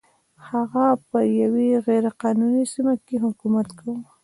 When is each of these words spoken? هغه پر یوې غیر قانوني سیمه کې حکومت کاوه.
هغه 0.49 0.85
پر 1.09 1.25
یوې 1.41 1.69
غیر 1.87 2.05
قانوني 2.21 2.63
سیمه 2.73 2.95
کې 3.05 3.15
حکومت 3.25 3.67
کاوه. 3.79 4.01